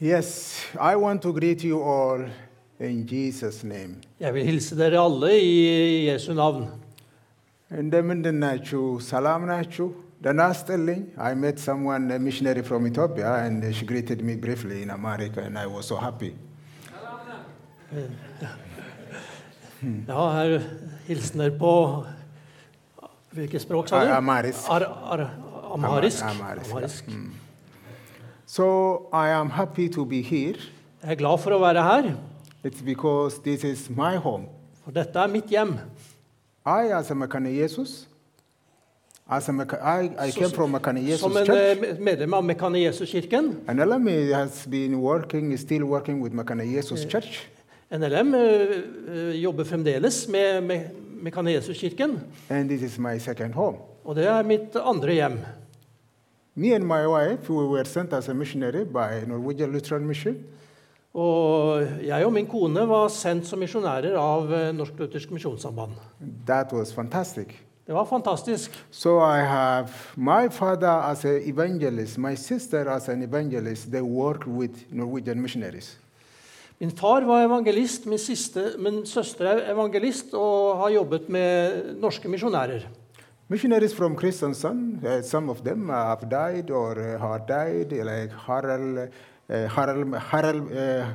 [0.00, 0.28] Yes,
[0.78, 2.20] I want to greet you all
[2.78, 3.94] in Jesus' name.
[4.20, 6.66] Jeg vil hilse dere alle i Jesu navn.
[7.82, 8.82] እንደምንድን ናችሁ?
[9.12, 9.86] ሰላም ናችሁ?
[10.24, 11.00] ደህና ይስጥልኝ.
[11.28, 15.56] I met someone, a missionary from Ethiopia, and she greeted me briefly in America, and
[15.64, 16.32] I was so happy.
[20.10, 20.62] Ja, her er
[21.08, 21.72] hilsener på
[23.36, 24.10] Hvilket språk, sa du?
[24.10, 24.70] Ar- amarisk.
[24.74, 24.82] Ar,
[25.12, 25.20] ar,
[25.74, 26.22] amharisk.
[26.22, 26.74] Amar- amarisk, ja.
[26.74, 27.04] Amharisk.
[28.46, 30.54] So I am happy to be here.
[31.02, 32.12] Jeg er glad for å være her,
[32.64, 34.46] It's because this is my home.
[34.84, 35.78] for dette er mitt hjem.
[36.66, 38.06] I, as a Mekane Jesus,
[39.30, 41.82] as a I, I came from Mekane Jesus Som en Church.
[41.82, 43.60] eh, medlem av Mekane Jesus-kirken.
[43.68, 47.46] NLM has been working, still working with Mekane Jesus Church.
[47.90, 50.90] NLM eh, eh, jobber fremdeles med, med
[51.22, 52.20] Mekane Jesuskirken,
[52.50, 53.78] And this is my second home.
[54.04, 55.38] og det er mitt andre hjem.
[56.58, 60.36] Me and my wife, we were sent as a missionary by Norwegian Lutheran Mission.
[61.12, 66.00] Og jeg og min kone var sendt som misjonærer av eh, Norsk Luthersk Misjonssamband.
[66.48, 67.52] That was fantastic.
[67.86, 68.72] Det var fantastisk.
[68.90, 73.90] So I have my father as an evangelist, my sister as an evangelist.
[73.92, 75.98] They work with Norwegian missionaries.
[76.80, 82.28] Min far var evangelist, min, siste, min søster er evangelist og har jobbet med norske
[82.28, 82.88] misjonærer.
[83.48, 88.98] Missionaries from Kristiansand, uh, some of them have died or uh, have died, like Harald,
[89.48, 91.06] uh, Harald, Harald, uh,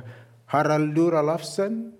[0.52, 1.92] Haraldur Olafsen.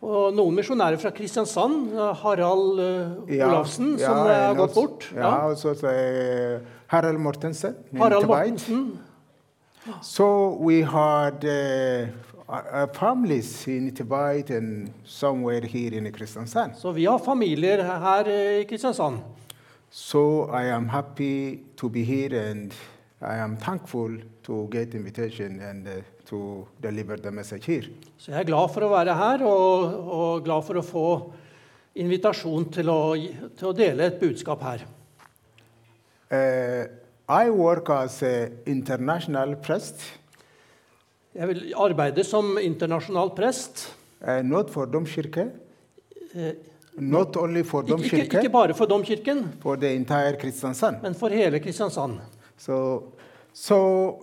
[0.00, 5.04] Og noen misjonærer fra Kristiansand, eh, Harald eh, Olafsen, som ja, er and gått bort.
[5.14, 5.50] Ja, Ja.
[5.52, 7.74] også, uh, Harald Mortensen.
[7.98, 8.98] Harald Mortensen.
[10.02, 12.08] So we had uh,
[12.92, 16.76] families in Tibet and somewhere here in Kristiansand.
[16.76, 19.18] Så vi har familier her i Kristiansand.
[19.90, 22.72] So I am happy to be here and
[23.20, 25.92] I am thankful to get invitation and uh,
[26.26, 27.88] to deliver the message here.
[28.18, 31.06] Så jeg er glad for å være her og, og glad for å få
[32.00, 33.00] invitasjon til å,
[33.58, 34.86] til å dele et budskap her.
[36.30, 36.86] Uh,
[37.28, 40.00] I work as an international priest,
[41.34, 43.94] Jeg vil arbeide som internasjonal prest.
[44.28, 45.50] uh, not for Domkirke,
[46.34, 46.52] Uh,
[46.96, 50.96] not only for Ikke, ikke, ikke bare for Domkirken, for the entire Kristiansand.
[51.02, 52.20] men for hele Kristiansand.
[52.58, 53.02] So,
[53.52, 53.76] so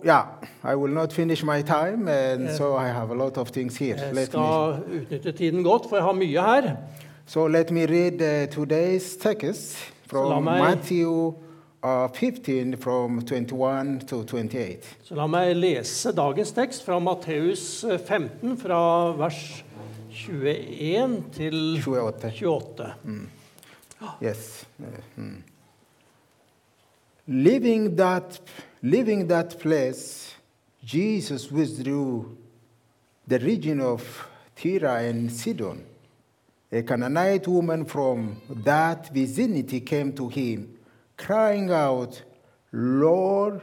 [0.04, 0.24] yeah,
[0.64, 2.56] I will not finish my time, and Yeah.
[2.56, 3.96] so I have a lot of things here.
[3.96, 6.76] Jeg Let me, skal utnytte tiden godt, for jeg har mye her.
[7.26, 9.76] so let me read uh, today's text
[10.06, 11.34] from Matthew
[11.82, 14.96] uh, 15, from 21 to 28.
[15.02, 18.80] Så la meg lese dagens tekst fra Matteus 15, fra
[19.18, 19.64] vers
[20.10, 22.32] 21 til 28.
[22.40, 22.92] 28.
[24.22, 24.66] Yes.
[24.78, 24.86] Mm.
[25.14, 25.42] hmm.
[27.26, 28.40] Leaving that,
[28.82, 30.34] leaving that place,
[30.84, 32.36] Jesus withdrew
[33.26, 35.84] the region of Tyre and Sidon.
[36.72, 40.77] A Canaanite woman from that vicinity came to him,
[41.18, 42.22] crying out,
[42.72, 43.60] Lord,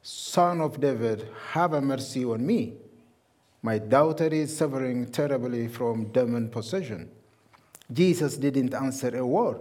[0.00, 2.74] son of David, have mercy on me.
[3.60, 7.10] My daughter is suffering terribly from demon possession.
[7.92, 9.60] Jesus didn't answer a word.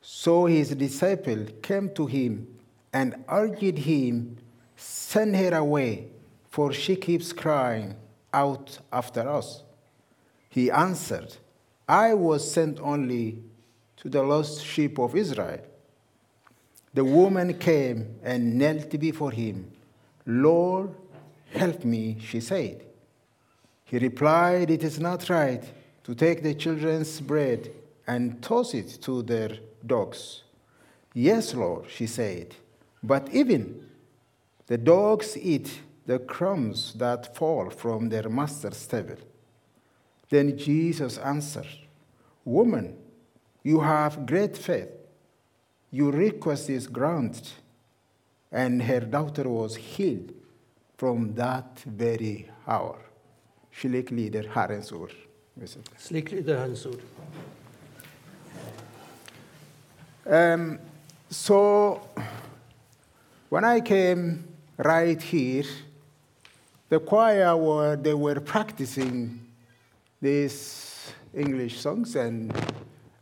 [0.00, 2.46] So his disciple came to him
[2.92, 4.36] and urged him,
[4.76, 6.08] Send her away,
[6.48, 7.96] for she keeps crying
[8.32, 9.62] out after us.
[10.48, 11.36] He answered,
[11.88, 13.42] I was sent only
[13.96, 15.60] to the lost sheep of Israel.
[16.94, 19.70] The woman came and knelt before him.
[20.26, 20.94] Lord,
[21.52, 22.84] help me, she said.
[23.84, 25.64] He replied, It is not right
[26.04, 27.70] to take the children's bread
[28.06, 30.42] and toss it to their dogs.
[31.14, 32.54] Yes, Lord, she said,
[33.02, 33.86] but even
[34.66, 39.16] the dogs eat the crumbs that fall from their master's table.
[40.30, 41.68] Then Jesus answered,
[42.44, 42.96] Woman,
[43.62, 44.88] you have great faith.
[45.90, 47.48] Your request is granted.
[48.50, 50.32] And her daughter was healed
[50.96, 52.98] from that very hour.
[53.72, 55.12] Slik lyder Herrens ord.
[55.98, 56.58] Slik lyder
[60.26, 60.78] Um,
[61.30, 62.00] so,
[63.48, 64.44] when I came
[64.76, 65.64] right here,
[66.88, 69.40] the choir were they were practicing
[70.20, 72.52] these English songs, and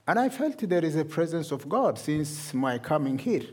[0.07, 3.47] and I felt there is a presence of God since my coming here.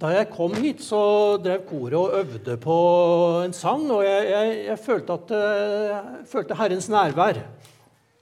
[0.00, 2.76] Da jeg kom hit, så drev koret og øvde på
[3.44, 7.38] en sang, og jeg, jeg, jeg følte, at, eh, jeg følte Herrens nærvær.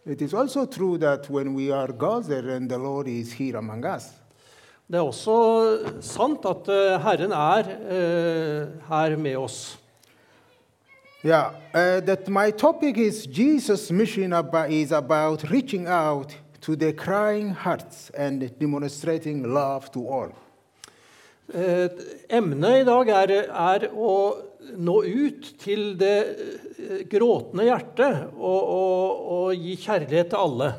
[0.06, 3.87] It is also true that when we are gathered and the Lord is here among
[3.87, 4.02] us,
[4.90, 9.78] Det er også sant at eh, Herren er uh, her med oss.
[11.25, 14.34] Yeah, uh, that my topic is Jesus' mission
[14.69, 20.33] is about reaching out to the crying hearts and demonstrating love to all.
[21.55, 21.89] Eh,
[22.29, 24.12] Emnet i dag er, er å
[24.79, 26.19] nå ut til det
[26.79, 30.71] eh, gråtende hjertet og, og, og gi kjærlighet til alle.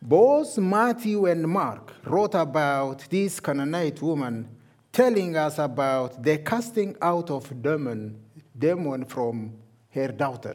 [0.00, 4.46] Both Matthew and Mark wrote about this Canaanite woman,
[4.92, 8.14] telling us about the casting out of demon,
[8.56, 9.54] demon from
[9.90, 10.54] her daughter.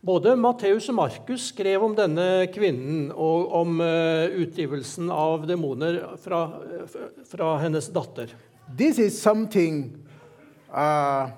[0.00, 6.44] Både Matteus og Markus skrev om denne kvinnen og om eh, utgivelsen av demoner fra,
[7.26, 8.30] fra hennes datter.
[8.78, 9.98] This is something.
[10.70, 11.30] Uh,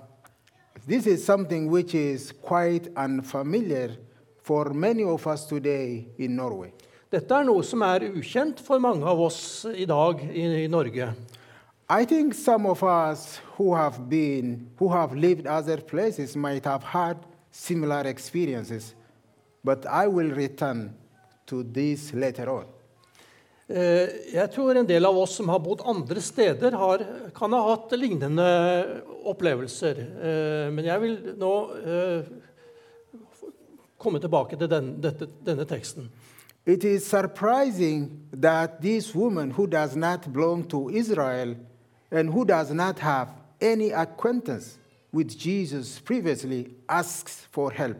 [0.86, 3.96] this is something which is quite unfamiliar
[4.42, 6.72] for many of us today in Norway.
[7.10, 11.08] Dette er noe som er ukjent for mange av oss i dag i, i Norge.
[11.88, 16.84] I think some of us who have been, who have lived other places, might have
[16.84, 17.16] had
[17.50, 18.94] similar experiences,
[19.64, 20.90] but I will return
[21.46, 22.64] to this later on.
[23.68, 27.04] Eh, Jeg tror en del av oss som har bodd andre steder, har,
[27.34, 28.46] kan ha hatt lignende
[29.24, 30.00] opplevelser.
[30.00, 31.52] Eh, Men jeg vil nå
[31.84, 32.24] eh,
[33.98, 36.10] komme tilbake til den, dette, denne teksten.
[36.66, 41.54] It is surprising that this woman who does not belong to Israel
[42.10, 43.28] and who does not have
[43.60, 44.79] any acquaintance
[45.12, 47.98] with Jesus previously asks for help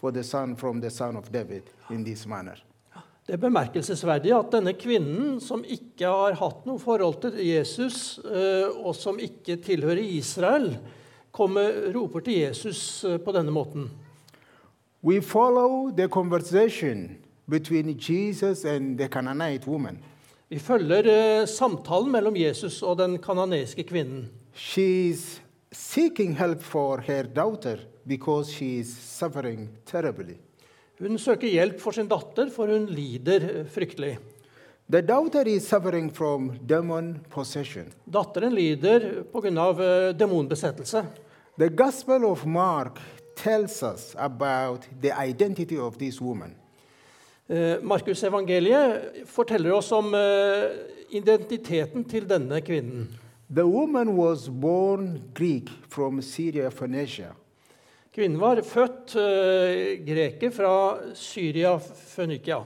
[0.00, 2.56] for the son from the son of David in this manner.
[3.26, 8.68] Det er bemerkelsesverdig at denne kvinnen, som ikke har hatt noe forhold til Jesus, eh,
[8.68, 10.74] og som ikke tilhører Israel,
[11.32, 13.88] kommer, roper til Jesus eh, på denne måten.
[15.00, 17.16] We follow the conversation
[17.48, 19.98] between Jesus and the Canaanite woman.
[20.48, 24.28] Vi følger eh, samtalen mellom Jesus og den kanadiske kvinnen.
[24.54, 25.40] She's
[25.74, 30.38] seeking help for her daughter because she is suffering terribly.
[30.98, 34.18] Hun søker hjelp for sin datter, for hun lider eh, fryktelig.
[34.88, 37.92] The daughter is suffering from demon possession.
[38.04, 40.12] Datteren lider pga.
[40.12, 41.06] demonbesettelse.
[41.58, 42.98] The Gospel of Mark
[43.36, 46.54] tells us about the identity of this woman.
[47.48, 50.70] Eh, Markus evangeliet forteller oss om eh,
[51.10, 53.08] identiteten til denne kvinnen.
[53.50, 57.34] The woman was born Greek from Syria, Phoenicia.
[58.14, 62.62] Kvinnen var født uh, greker fra Syria, Fønikia.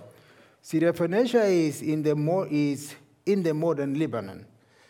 [0.62, 2.14] Syria, Phoenicia is in the,
[2.50, 2.94] is
[3.26, 4.44] in the modern Lebanon.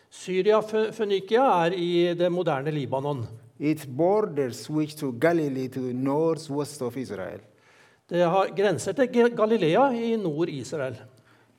[0.09, 3.25] Syria, Fønikia er i det moderne Libanon.
[3.59, 7.39] Its borders which to Galilee to northwest of Israel.
[8.09, 10.95] Det har grenser til Galilea i nord-Israel.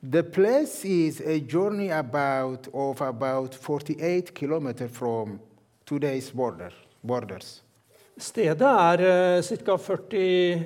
[0.03, 5.39] The place is a journey about of about 48 km from
[5.85, 7.61] today's border, borders.
[8.17, 9.77] Stedet er ca.
[9.77, 10.65] 40,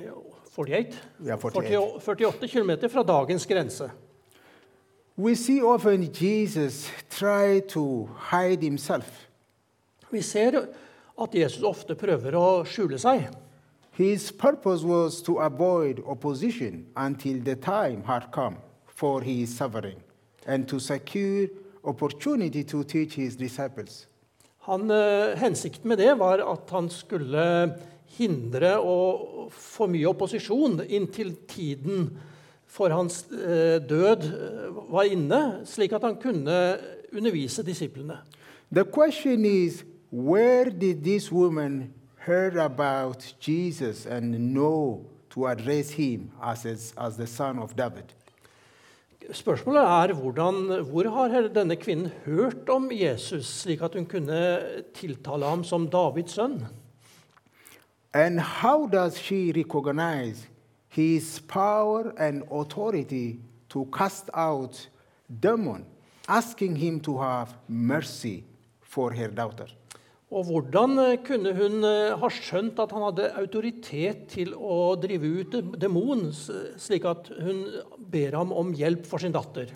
[0.50, 0.94] 48,
[1.24, 2.00] Ja, 48.
[2.00, 3.90] 40 48 km fra dagens grense.
[5.18, 9.28] We see often Jesus try to hide himself.
[10.10, 10.66] Vi ser
[11.22, 13.28] at Jesus ofte prøver å skjule seg.
[13.92, 18.56] His purpose was to avoid opposition until the time had come
[18.96, 20.00] for his suffering
[20.46, 21.48] and to secure
[21.84, 24.06] opportunity to teach his disciples.
[24.66, 27.74] Han, eh, hensikten med det var at han skulle
[28.18, 32.08] hindre og få mye opposisjon inntil tiden
[32.66, 36.56] for hans eh, død eh, var inne, slik at han kunne
[37.12, 38.18] undervise disiplene.
[38.72, 41.92] The question is where did this woman
[42.26, 48.14] hear about Jesus and know to address him as, as, as the son of David?
[49.34, 54.40] Spørsmålet er hvordan, hvor har denne kvinnen hørt om Jesus, slik at hun kunne
[54.94, 56.60] tiltale ham som Davids sønn?
[58.14, 60.46] And how does she recognize
[60.88, 64.88] his power and authority to cast out
[65.28, 65.84] demon,
[66.28, 68.44] asking him to have mercy
[68.80, 69.66] for her daughter?
[70.34, 75.28] Og hvordan eh, kunne hun eh, ha skjønt at han hadde autoritet til å drive
[75.38, 77.62] ut de- demon, slik at hun
[78.10, 79.70] ber ham om hjelp for sin datter?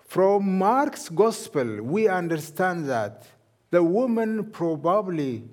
[0.00, 3.28] From Mark's gospel, we understand that
[3.70, 5.44] the woman probably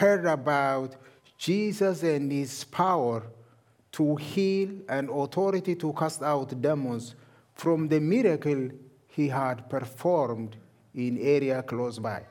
[0.00, 0.96] heard about
[1.36, 3.22] Jesus and his power
[3.92, 7.14] to heal and authority to cast out demons
[7.54, 8.70] from the miracle
[9.08, 10.56] he had performed
[10.94, 12.22] in area close by.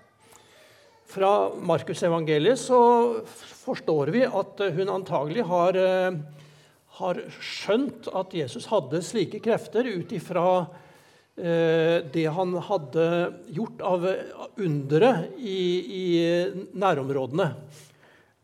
[1.10, 2.82] Fra Markusevangeliet så
[3.66, 6.20] forstår vi at eh, hun antagelig har, eh,
[7.00, 10.46] har skjønt at Jesus hadde slike krefter ut ifra
[11.34, 13.10] eh, det han hadde
[13.58, 14.06] gjort av
[14.62, 15.60] undere i,
[15.98, 16.06] i
[16.78, 17.56] nærområdene.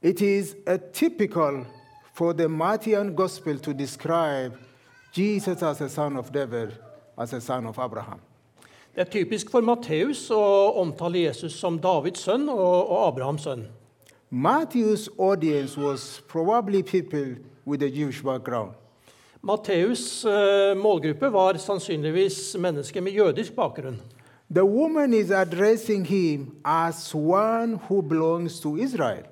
[0.01, 0.55] It is
[0.93, 1.67] typical
[2.17, 4.57] for the Matthean gospel to describe
[5.13, 6.73] Jesus as a son of David,
[7.17, 8.21] as a son of Abraham.
[8.95, 10.41] Det er typisk for Matteus å
[10.79, 13.65] omtale Jesus som Davids sønn og, og Abrahams sønn.
[14.31, 17.35] Matthew's audience was probably people
[17.65, 18.71] with a Jewish background.
[19.43, 23.99] Matteus' uh, målgruppe var sannsynligvis mennesker med jødisk bakgrunn.
[24.47, 29.27] The woman is addressing him as one who belongs to Israel.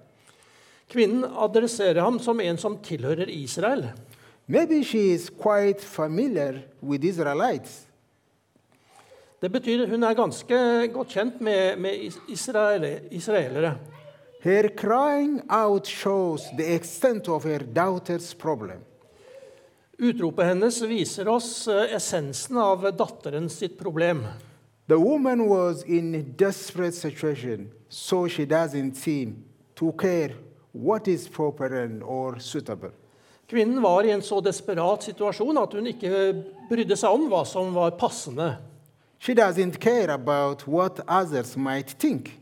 [0.92, 3.94] Kvinnen adresserer ham som en som tilhører Israel.
[4.46, 7.88] Maybe she is quite familiar with Israelites.
[9.44, 10.58] Det betyr hun er ganske
[10.94, 13.74] godt kjent med, med israel, israelere.
[14.40, 18.80] Her crying out shows the extent of her daughter's problem.
[20.00, 24.24] Utropet hennes viser oss eh, essensen av datteren sitt problem.
[24.88, 29.44] The woman was in a desperate situation, so she doesn't seem
[29.76, 30.38] to care
[30.72, 32.96] what is proper and or suitable.
[33.48, 36.30] Kvinnen var i en så desperat situasjon at hun ikke
[36.70, 38.54] brydde seg om hva som var passende.
[39.24, 42.42] She doesn't care about what others might think.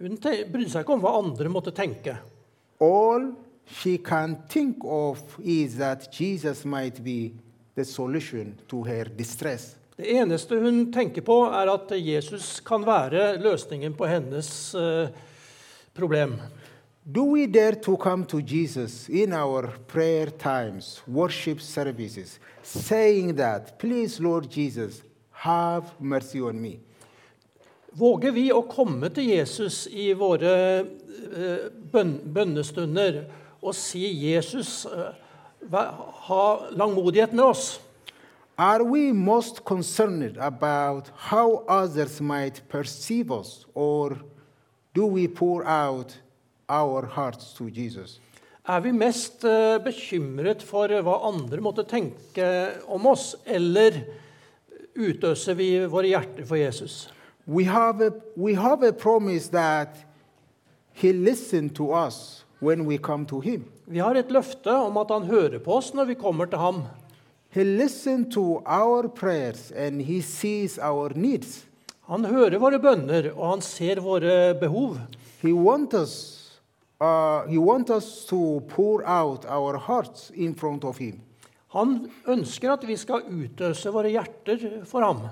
[0.00, 2.14] Hun bryr seg ikke om hva andre måtte tenke.
[2.80, 3.34] All
[3.68, 7.34] she can think of is that Jesus might be
[7.76, 9.74] the solution to her distress.
[9.96, 15.12] Det eneste hun tenker på, er at Jesus kan være løsningen på hennes eh,
[15.92, 16.38] problem.
[17.04, 23.78] Do we dare to come to Jesus in our prayer times, worship services, saying that,
[23.78, 25.02] please, Lord Jesus,
[25.42, 26.76] have mercy on me?
[27.92, 33.24] Våger vi å komme til Jesus i våre eh, bønnestunder
[33.60, 35.12] og si 'Jesus, eh,
[36.28, 37.80] ha langmodighet med oss'?
[38.58, 44.18] Are we most concerned about how others might perceive us, or
[44.94, 46.18] do we pour out
[46.68, 48.20] our hearts to Jesus?
[48.68, 54.04] Er vi mest eh, bekymret for hva andre måtte tenke om oss, eller
[54.94, 57.08] utøser vi våre hjerter for Jesus?
[57.46, 59.96] We have a, we have a promise that
[60.92, 63.64] He listened to us when we come to Him.
[63.86, 66.82] Vi har et løfte om at han hører på oss når vi kommer til ham.
[67.50, 71.66] He listened to our prayers and He sees our needs.
[72.08, 74.98] Han hører våre bønner, og han ser våre behov.
[75.42, 76.14] He wants us,
[77.00, 81.20] uh, he wants us to pour out our hearts in front of Him.
[81.72, 85.22] Han ønsker at vi skal utøse våre hjerter for ham.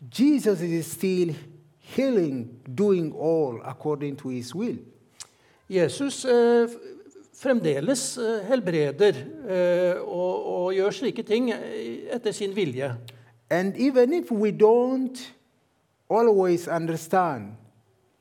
[0.00, 1.34] Jesus is still
[1.78, 4.78] healing, doing all according to His will.
[5.68, 6.68] Jesus eh,
[7.32, 9.18] fremdeles eh, helbreder
[9.48, 12.94] eh, og, og gjør slike ting eh, etter sin vilje.
[13.50, 15.18] And even if we don't
[16.08, 17.52] always understand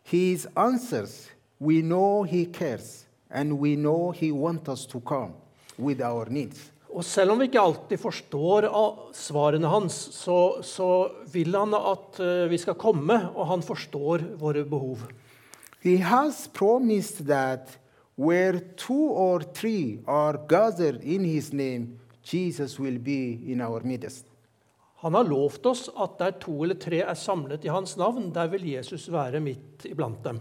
[0.04, 5.34] His answers, we know He cares and we know He wants us to come
[5.78, 6.72] with our needs.
[6.92, 8.68] Og selv om vi ikke alltid forstår
[9.16, 10.90] svarene hans, så, så
[11.32, 15.06] vil han at eh, vi skal komme, og han forstår våre behov.
[15.82, 17.78] He has promised that
[18.20, 24.26] where two or three are gathered in His name, Jesus will be in our midst.
[25.02, 28.52] Han har lovt oss at der to eller tre er samlet i hans navn, der
[28.52, 30.38] vil Jesus være midt iblant dem.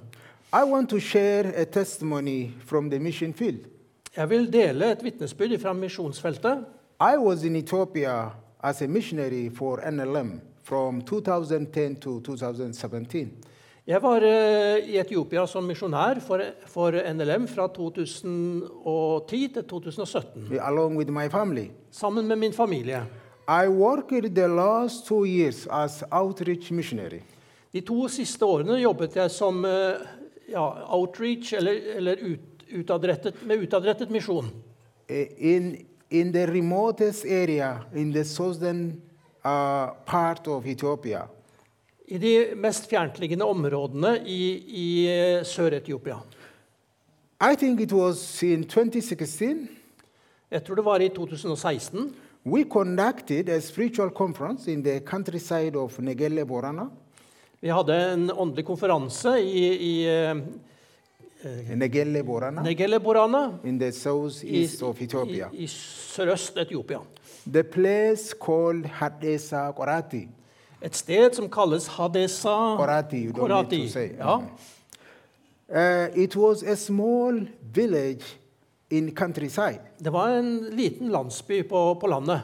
[0.53, 3.65] I want to share a testimony from the mission field.
[4.17, 6.65] Jeg vil dele et vitnesbyrd fra misjonsfeltet.
[7.01, 8.31] I was in Ethiopia
[8.63, 13.31] as a missionary for NLM from 2010 to 2017.
[13.87, 20.99] Jeg var eh, i Etiopia som misjonær for, for NLM fra 2010 til 2017, along
[20.99, 21.71] with my family.
[21.91, 23.07] sammen med min familie.
[23.49, 27.23] I worked the last two years as outreach missionary.
[27.73, 29.95] De to siste årene jobbet jeg som eh,
[30.51, 32.41] ja, outreach, eller, eller ut,
[32.73, 34.51] utadrettet, med utadrettet misjon.
[35.09, 39.01] eh, In, in the remotest area in the southern
[39.45, 41.29] uh, part of Ethiopia.
[42.07, 46.17] I de mest fjerntliggende områdene i, i eh, Sør-Etiopia.
[47.53, 49.69] I think it was in 2016
[50.51, 52.15] Jeg tror det var i 2016.
[52.45, 56.89] we conducted a spiritual conference in the countryside of Negele Borana.
[57.61, 60.37] Vi hadde en åndelig konferanse i, i eh,
[61.45, 65.49] Negele Borana Negele Borana in the i, southeast of i, Ethiopia.
[65.53, 66.99] i sørøst Etiopia.
[67.51, 70.29] The place called Hadesa Korati.
[70.83, 73.77] Et sted som kalles Hadesa Korati, you don't Korati.
[73.79, 74.11] need to say.
[74.19, 74.41] Ja.
[75.73, 77.41] Uh, it was a small
[77.73, 78.25] village
[78.91, 79.81] in countryside.
[79.99, 82.41] Det var en liten landsby på, på landet.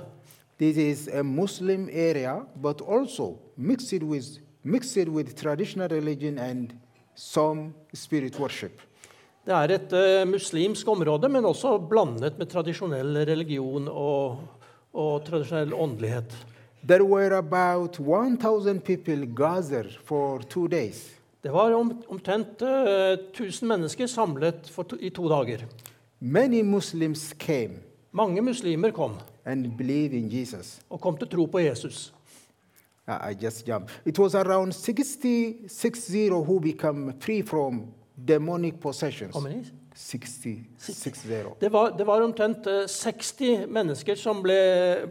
[0.59, 6.73] This is a Muslim area, but also mixed with, mixed with traditional religion and
[7.15, 8.81] some spirit worship.
[9.47, 14.41] Det er et uh, muslimsk område, men også blandet med tradisjonell religion og,
[14.91, 16.35] og tradisjonell åndelighet.
[16.87, 21.13] There were about 1,000 people gathered for two days.
[21.43, 25.63] Det var om, omtrent 1000 mennesker samlet to, i to dager.
[26.19, 27.87] Many Muslims came
[28.17, 29.13] Mange muslimer kom
[29.45, 30.81] and believed in Jesus.
[30.91, 32.13] og kom til tro på Jesus.
[33.07, 33.91] I just jumped.
[34.05, 39.35] It was around 60, 60 who become free from demonic possessions.
[39.35, 39.65] How many?
[39.95, 41.29] 60, 60.
[41.61, 44.57] Det var, det var omtrent eh, 60 mennesker som ble,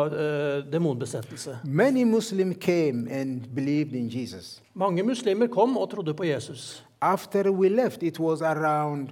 [0.07, 1.59] uh, demonbesettelse.
[1.65, 4.63] Many Muslims came and believed in Jesus.
[4.75, 6.85] Mange muslimer kom og trodde på Jesus.
[7.01, 9.09] After we left, it was around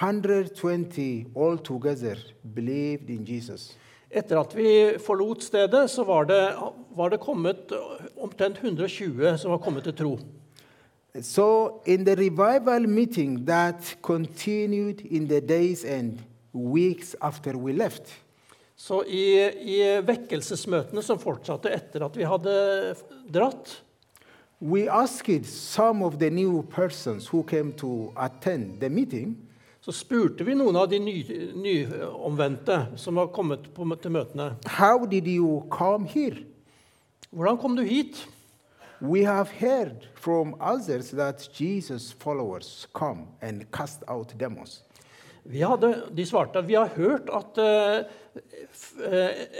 [0.00, 2.16] 120 altogether
[2.54, 3.76] believed in Jesus.
[4.10, 6.42] Etter at vi forlot stedet, så var det,
[6.98, 7.70] var det kommet
[8.18, 10.18] omtrent 120 som var kommet til tro.
[11.22, 16.18] So, in the revival meeting that continued in the days and
[16.54, 18.10] weeks after we left,
[18.80, 19.24] Så i,
[19.76, 22.52] i vekkelsesmøtene som fortsatte etter at vi hadde
[23.28, 23.74] dratt,
[24.60, 29.36] we asked some of the new persons who came to attend the meeting
[29.80, 34.52] så spurte vi noen av de ny- nyomvendte som var kommet på, til møtene.
[34.66, 36.44] How did you come here?
[37.30, 38.26] Hvordan kom du hit?
[39.00, 44.82] We have heard from others that Jesus' followers come and cast out demons.
[45.44, 48.04] Vi hadde, de svarte at vi har hørt at uh,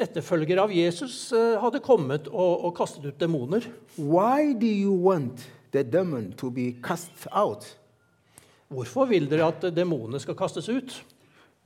[0.02, 3.64] etterfølgere av Jesus uh, hadde kommet og, og kastet ut demoner.
[3.96, 7.64] Why do you want the demon to be cast out?
[8.70, 10.92] Hvorfor vil dere at demonene skal kastes ut?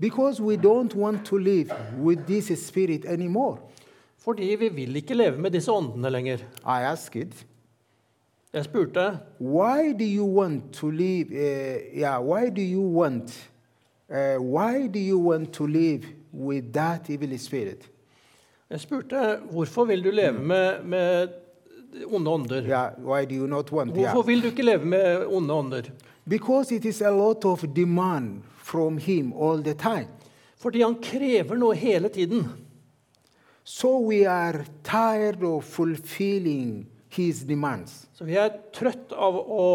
[0.01, 1.71] Because we don't want to live
[2.01, 3.59] with this spirit anymore.
[4.19, 6.37] Fordi vi vil ikke leve med disse åndene lenger.
[6.65, 7.45] I asked,
[8.53, 11.27] Jeg spurte why do you want to live?
[11.31, 13.51] Uh, yeah, why do you want?
[14.09, 17.91] Uh, why do you want to live with that evil spirit?
[18.71, 21.29] Jeg spurte hvorfor vil du leve med, med
[22.07, 22.63] onde ånder.
[22.63, 23.95] Yeah, why do you not want?
[23.95, 25.91] Hvorfor vil du ikke leve med onde ånder?
[26.25, 30.09] Because it is a lot of demand from him all the time.
[30.57, 32.49] Fordi han krever noe hele tiden.
[33.65, 38.07] So we are tired of fulfilling his demands.
[38.13, 39.67] Så vi er trøtt av å,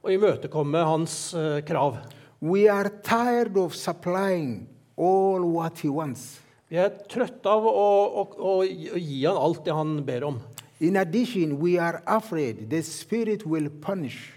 [0.00, 1.98] å imøtekomme hans uh, krav.
[2.40, 6.38] We are tired of supplying all what he wants.
[6.70, 7.88] Vi er trøtt av å,
[8.22, 10.38] å, å gi han alt det han ber om.
[10.80, 14.32] In addition, we are afraid the Spirit will punish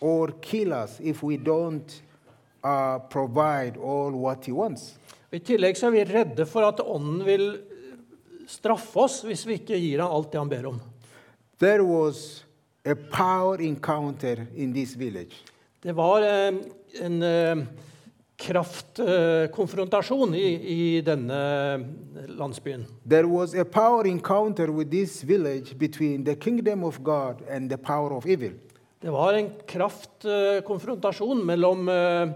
[0.00, 2.02] or kill us if we don't
[2.64, 4.96] uh, provide all what He wants.
[5.32, 7.46] I tillegg så er vi redde for at ånden vil
[8.48, 10.80] straffe oss hvis vi ikke gir han alt det han ber om.
[11.60, 12.44] There was
[12.84, 15.44] a power encounter in this village.
[15.82, 16.54] Det var eh,
[17.00, 17.64] en eh,
[18.42, 21.38] kraftkonfrontasjon i, i denne
[22.38, 22.86] landsbyen.
[23.08, 27.78] There was a power encounter with this village between the kingdom of God and the
[27.78, 28.52] power of evil.
[29.02, 32.28] Det var en kraftkonfrontasjon mellom eh,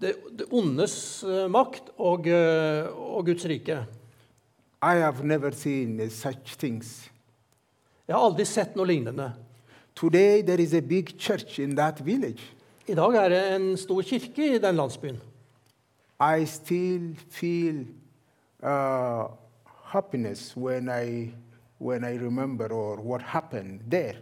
[0.00, 3.82] det, det ondes eh, makt og, eh, og Guds rike.
[4.82, 7.10] I have never seen such things.
[8.06, 9.32] Jeg har aldri sett noe lignende.
[9.96, 12.52] Today, there is a big church in that village.
[12.86, 15.16] I dag er det en stor kirke i den landsbyen.
[16.20, 17.84] I still feel
[18.62, 19.28] uh,
[19.84, 21.34] happiness when I,
[21.78, 24.16] when I remember or what happened there.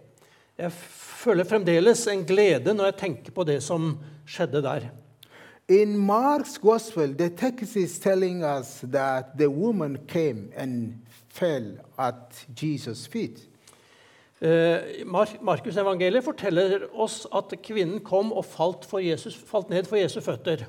[0.59, 4.81] Jeg føler fremdeles en glede når jeg tenker på det som skjedde der.
[5.69, 10.95] In Mark's gospel, the text is telling us that the woman came and
[11.29, 13.49] fell at Jesus' feet.
[14.43, 19.97] Eh, Markus evangeliet forteller oss at kvinnen kom og falt, for Jesus, falt ned for
[19.97, 20.67] Jesu føtter.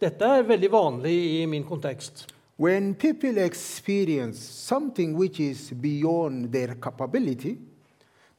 [0.00, 2.26] Dette er veldig vanlig i min kontekst.
[2.56, 7.58] When people experience something which is beyond their capability,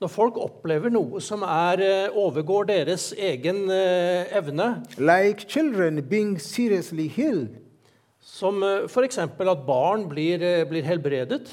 [0.02, 6.40] Når folk opplever noe som er, eh, overgår deres egen eh, evne, like children being
[6.40, 7.60] seriously healed,
[8.20, 9.20] som f.eks.
[9.20, 11.52] at barn blir, blir helbredet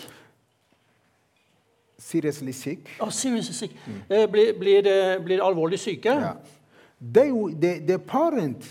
[1.99, 3.71] seriously sick, Oh, seriously sick,
[4.11, 6.35] eh, blir, blir, eh, blir alvorlig syke, yeah,
[7.01, 8.65] they, they, the, the parent,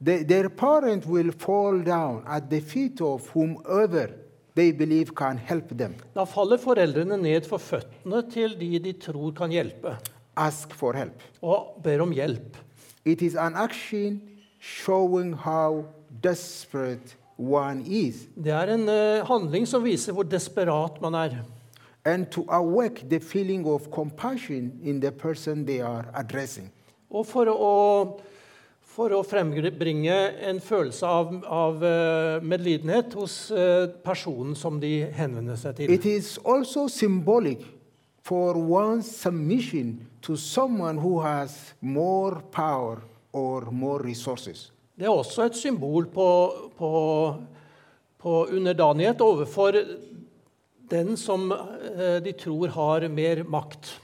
[0.00, 4.10] they, their parent will fall down at the feet of whomever
[4.54, 5.94] they believe can help them.
[6.14, 9.96] da faller foreldrene ned for føttene til de de tror kan hjelpe,
[10.36, 11.20] Ask for help.
[11.42, 12.56] og ber om hjelp.
[13.04, 14.20] It is an action
[14.60, 15.84] showing how
[16.22, 18.26] desperate one is.
[18.36, 21.36] Det er en uh, handling som viser hvor desperat man er.
[22.08, 26.70] And to awake the feeling of compassion in the person they are addressing.
[27.10, 27.72] Og for å,
[28.84, 35.56] for å frembringe en følelse av, av eh, medlidenhet hos eh, personen som de henvender
[35.60, 35.92] seg til.
[35.92, 37.64] It is also symbolic
[38.28, 43.00] for one's submission to someone who has more power
[43.32, 44.70] or more resources.
[44.98, 46.28] Det er også et symbol på,
[46.76, 46.90] på,
[48.18, 49.78] på underdanighet overfor
[50.90, 53.94] den som eh, de tror har mer makt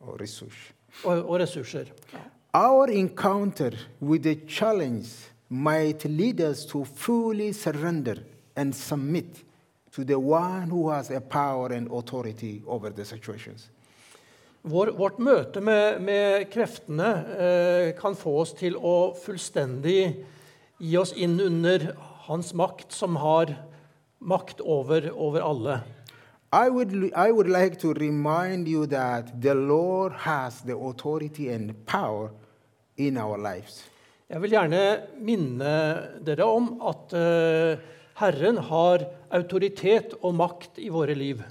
[0.00, 0.72] Og, resource.
[1.04, 1.92] og, og ressurser.
[2.54, 5.08] Our encounter with the challenge
[5.48, 8.16] might lead us to fully surrender
[8.56, 9.44] and submit
[9.92, 13.70] to the one who has a power and authority over the situations.
[14.62, 20.24] Vår, vårt møte med, med kreftene eh, kan få oss til å fullstendig
[20.78, 21.88] gi oss inn under
[22.28, 23.56] hans makt, som har
[24.22, 25.82] makt over, over alle.
[26.52, 31.74] I would, I would like to remind you that the Lord has the authority and
[31.86, 32.30] power
[32.96, 33.88] in our lives.
[34.28, 34.84] Jeg vil gjerne
[35.20, 35.72] minne
[36.24, 37.80] dere om at uh,
[38.20, 41.42] Herren har autoritet og makt i våre liv.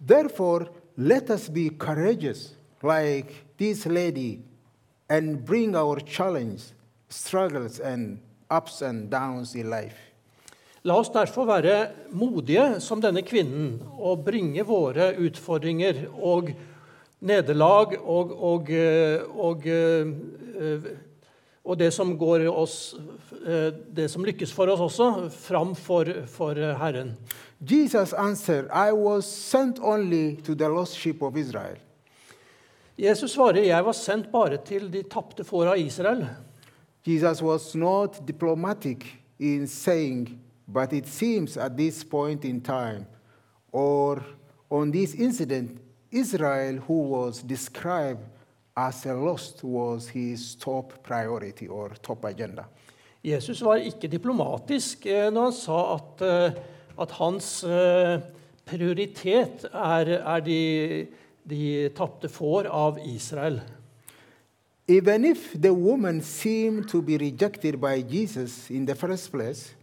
[0.00, 4.40] Therefore, let us be courageous like this lady
[5.08, 6.72] and bring our challenge,
[7.08, 10.09] struggles, and ups and downs in life.
[10.88, 11.74] La oss derfor være
[12.16, 16.48] modige som denne kvinnen og bringe våre utfordringer og
[17.20, 20.88] nederlag og, og, eh, og, eh,
[21.64, 22.94] og det som går oss
[23.44, 27.12] eh, Det som lykkes for oss også, fram for, for Herren.
[27.60, 31.76] Jesus answered, I was sent only to the lost sheep of Israel.
[32.96, 36.26] Jesus svarer, 'Jeg var sendt bare til de tapte får av Israel'.
[37.06, 39.04] Jesus was not diplomatic
[39.38, 40.39] in saying,
[40.72, 43.06] but it seems at this point in time,
[43.72, 44.22] or
[44.70, 45.80] on this incident,
[46.10, 48.22] Israel, who was described
[48.76, 52.66] as a lost, was his top priority or top agenda.
[53.22, 56.62] Jesus var ikke diplomatisk eh, når han sa at, eh,
[57.00, 58.20] at hans eh,
[58.64, 61.06] prioritet er, er de,
[61.44, 63.60] de tapte får av Israel.
[64.88, 69.74] Even if the woman seemed to be rejected by Jesus in the first place,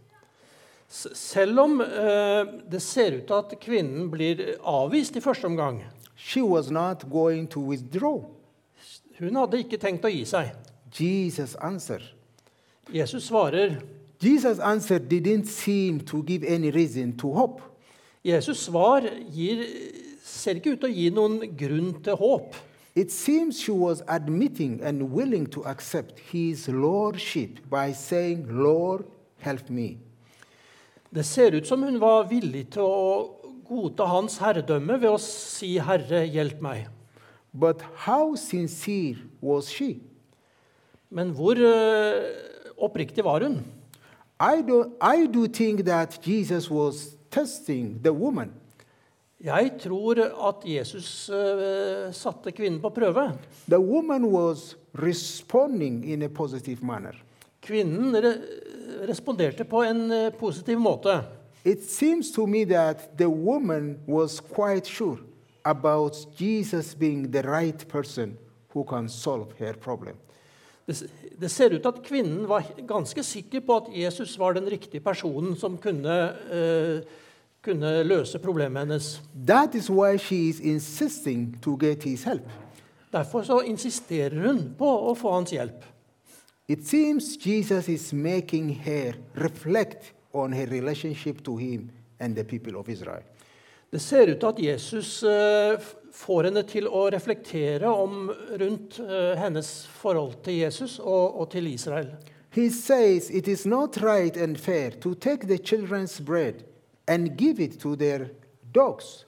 [0.88, 5.82] Selv om eh, det ser ut til at kvinnen blir avvist i første omgang.
[6.18, 8.24] she was not going to withdraw.
[9.18, 10.50] Hun hadde ikke tenkt å gi seg.
[10.94, 12.02] Jesus' answer.
[12.92, 13.78] Jesus svarer.
[14.18, 17.62] Jesus' answer didn't seem to give any reason to hope.
[18.24, 19.62] Jesus' svar gir,
[20.24, 22.58] ser ikke ut til å gi noen grunn til håp.
[22.98, 29.06] It seems she was admitting and willing to accept his lordship by saying, Lord,
[29.38, 29.98] help me.
[31.10, 35.78] Det ser ut som hun var villig til å godta hans herredømme ved å si
[35.78, 36.88] 'Herre, hjelp meg'.
[37.52, 40.00] But how sincere was she?
[41.10, 42.28] Men hvor uh,
[42.76, 43.64] oppriktig var hun?
[44.38, 48.52] I do, I do think that Jesus was testing the woman.
[49.40, 53.32] Jeg tror at Jesus uh, satte kvinnen på prøve.
[53.68, 57.14] The woman was responding in a positive manner.
[57.68, 58.34] Kvinnen re
[59.08, 61.20] responderte på en eh, positiv måte.
[61.64, 65.18] It seems to me that the woman was quite sure
[65.64, 68.38] about Jesus being the right person
[68.72, 70.16] who can solve her problem.
[71.40, 75.04] Det, ser ut til at kvinnen var ganske sikker på at Jesus var den riktige
[75.04, 76.14] personen som kunne,
[76.48, 77.02] uh,
[77.64, 79.20] kunne løse problemet hennes.
[79.46, 82.48] That is why she is insisting to get his help.
[83.12, 85.84] Derfor så insisterer hun på å få hans hjelp.
[86.68, 92.76] It seems Jesus is making her reflect on her relationship to him and the people
[92.76, 93.22] of Israel.
[93.90, 95.80] Det ser ut til at Jesus eh,
[96.12, 98.28] får henne til å reflektere om
[98.60, 102.10] rundt eh, hennes forhold til Jesus og, og til Israel.
[102.52, 106.64] He says it is not right and fair to take the children's bread
[107.06, 108.28] and give it to their
[108.74, 109.24] dogs.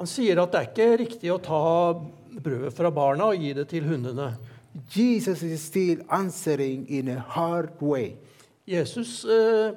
[0.00, 1.92] Han sier at det er ikke riktig å ta
[2.40, 4.32] brødet fra barna og gi det til hundene.
[4.86, 8.16] Jesus is still answering in a hard way.
[8.64, 9.74] Jesus uh,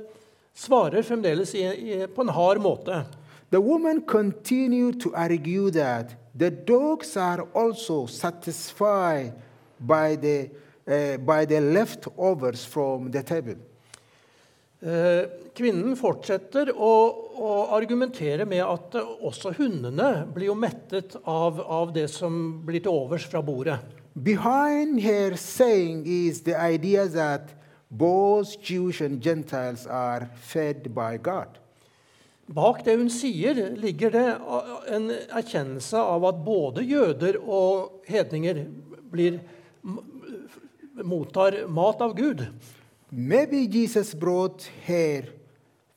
[0.53, 3.05] svarer fremdeles i, i, på en hard måte.
[3.49, 9.33] The woman continued to argue that the dogs are also satisfied
[9.77, 10.49] by the,
[10.87, 13.55] uh, by the leftovers from the table.
[14.81, 16.93] Uh, kvinnen fortsetter å,
[17.37, 22.95] å argumentere med at også hundene blir jo mettet av, av det som blir til
[23.03, 23.77] overs fra bordet.
[24.13, 27.53] Behind her saying is the idea that
[27.89, 31.57] both Jews and Gentiles are fed by God.
[32.47, 34.27] Bak det hun sier, ligger det
[34.91, 38.65] en erkjennelse av at både jøder og hedninger
[39.11, 39.39] blir,
[41.03, 42.43] mottar mat av Gud.
[43.11, 45.29] Maybe Jesus brought her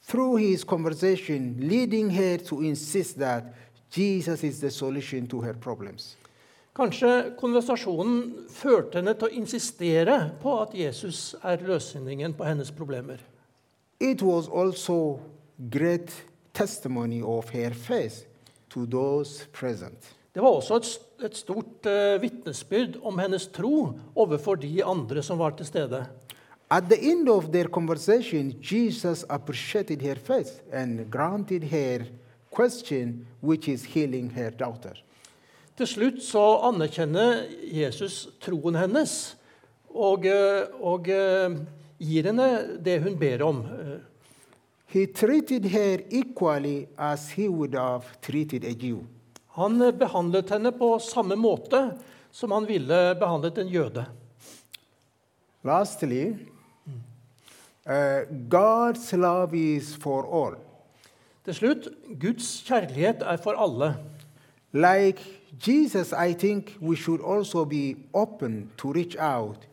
[0.06, 3.54] through his conversation, leading her to insist that
[3.90, 6.16] Jesus is the solution to her problems.
[6.74, 13.20] Kanskje konversasjonen førte henne til å insistere på at Jesus er løsningen på hennes problemer.
[14.02, 15.20] It was also
[15.70, 16.10] great
[16.52, 18.26] testimony of her faith
[18.74, 20.10] to those present.
[20.34, 20.90] Det var også et,
[21.30, 26.02] et stort uh, vitnesbyrd om hennes tro overfor de andre som var til stede.
[26.74, 32.08] At the end of their conversation, Jesus appreciated her faith and granted her
[32.50, 34.98] question, which is healing her daughter.
[35.74, 39.34] Til slutt så anerkjenner Jesus troen hennes
[39.90, 41.56] og, eh, og uh,
[41.98, 42.48] gir henne
[42.82, 43.62] det hun ber om.
[44.94, 49.02] He treated her equally as he would have a Jew.
[49.58, 51.98] Han behandlet henne på samme måte
[52.30, 54.06] som han ville behandlet en jøde.
[55.64, 56.36] Lastly,
[57.86, 60.54] uh, God's love is for all.
[61.44, 61.88] Til slutt
[62.20, 63.96] Guds kjærlighet er for alle.
[64.72, 65.22] Like
[65.58, 69.66] Jesus, I think we should also be open to reach out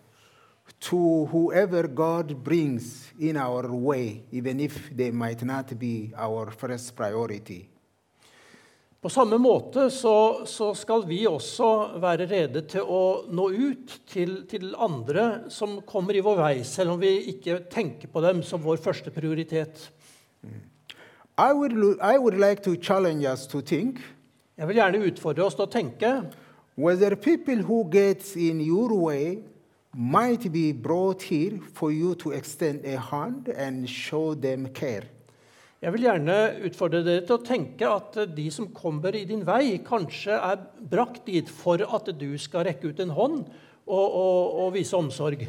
[0.80, 6.96] to whoever God brings in our way, even if they might not be our first
[6.96, 7.68] priority.
[9.02, 14.44] På samme måte så, så, skal vi også være rede til å nå ut til,
[14.46, 18.62] til, andre som kommer i vår vei, selv om vi ikke tenker på dem som
[18.62, 19.90] vår første prioritet.
[21.38, 24.04] I would, I would like to challenge us to think
[24.62, 26.10] Jeg vil gjerne utfordre oss til å tenke
[26.78, 29.40] whether people who get in your way
[29.90, 35.08] might be brought here for you to extend a hand and show them care.
[35.82, 36.36] Jeg vil gjerne
[36.70, 40.62] utfordre dere til å tenke at de som kommer i din vei, kanskje er
[40.94, 45.48] brakt dit for at du skal rekke ut en hånd og, og, og vise omsorg.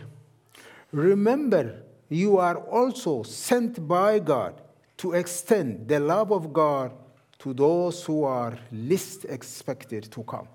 [0.97, 1.69] Remember,
[2.09, 4.65] you are also sent by God
[4.97, 6.97] to extend the love of God
[7.43, 10.49] to those who are least expected to come.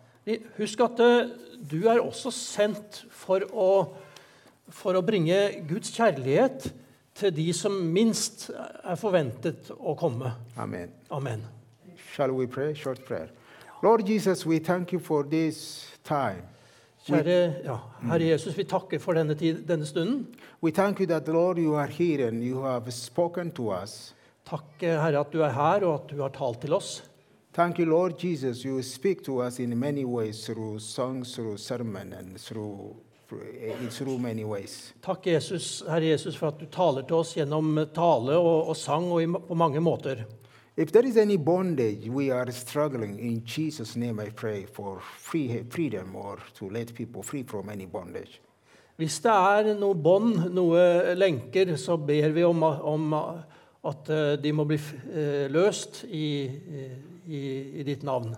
[0.58, 1.30] Husk at eh,
[1.72, 3.70] du er også sendt for å,
[4.68, 6.70] for å bringe Guds kjærlighet
[7.18, 10.34] til de som minst er forventet å komme.
[10.60, 10.92] Amen.
[11.12, 11.46] Amen.
[12.14, 12.74] Shall we pray?
[12.76, 13.32] Short prayer.
[13.84, 16.44] Lord Jesus, we thank you for this time.
[17.08, 17.78] Kjære ja,
[18.10, 20.26] Herre Jesus, vi takker for denne, tid, denne stunden.
[20.62, 24.14] We thank you that, Lord, you are here and you have spoken to us.
[24.48, 27.02] Takk, Herre, at du er her, og at du har talt til oss.
[27.54, 28.64] Thank you, Lord Jesus.
[28.66, 32.96] You speak to us in many ways through songs, through sermon, and through
[33.90, 34.94] through many ways.
[35.02, 39.12] Takk, Jesus, Herre Jesus, for at du taler til oss gjennom tale og, og sang
[39.12, 40.24] og i, på mange måter.
[40.78, 45.66] If there is any bondage we are struggling, in Jesus' name I pray for free,
[45.70, 48.40] freedom or to let people free from any bondage.
[48.98, 53.14] Hvis det er noe bånd, noe lenker, så ber vi om, om
[53.88, 56.28] at eh, de må bli eh, løst i,
[57.28, 57.42] i,
[57.80, 58.36] i ditt navn.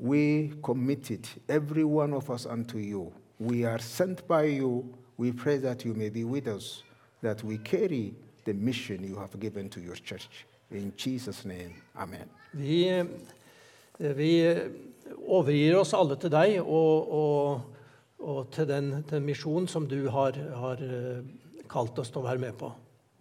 [0.00, 3.12] We committed every one of us unto you.
[3.38, 4.84] We are sent by you.
[5.18, 6.82] We pray that you may be with us,
[7.22, 10.46] that we carry the mission you have given to your church.
[10.70, 12.28] In Jesus' name, amen.
[12.52, 13.04] Vi, eh,
[13.98, 14.32] vi
[15.26, 17.60] overgir oss alle til deg og, og,
[18.18, 20.80] og til den, den misjonen som du har, har
[21.70, 22.70] kalt oss til å være med på.